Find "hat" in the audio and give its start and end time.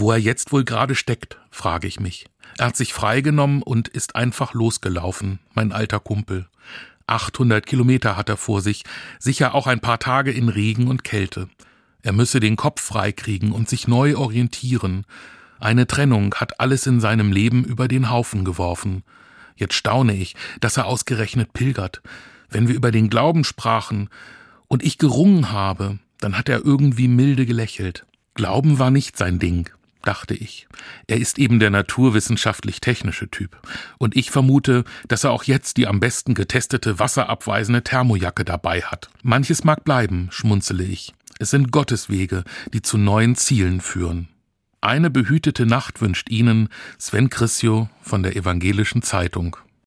2.68-2.76, 8.16-8.30, 16.34-16.60, 26.38-26.48, 38.82-39.10